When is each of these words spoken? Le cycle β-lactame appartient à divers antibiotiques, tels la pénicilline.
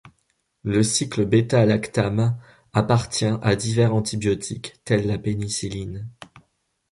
Le 0.63 0.81
cycle 0.81 1.27
β-lactame 1.27 2.35
appartient 2.73 3.27
à 3.43 3.55
divers 3.55 3.93
antibiotiques, 3.93 4.77
tels 4.83 5.05
la 5.05 5.19
pénicilline. 5.19 6.09